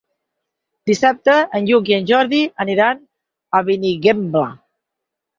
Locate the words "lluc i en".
1.71-2.07